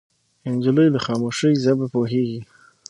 [0.53, 2.39] نجلۍ له خاموشۍ ژبه پوهېږي.